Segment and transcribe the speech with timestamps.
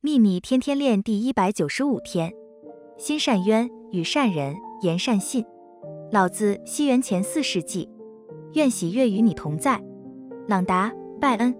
[0.00, 2.32] 秘密天天练第一百九十五天，
[2.96, 5.44] 心善渊，与善人，言善信。
[6.12, 7.90] 老子，西元前四世纪。
[8.52, 9.82] 愿喜悦与你同在。
[10.46, 10.88] 朗达·
[11.18, 11.52] 拜恩。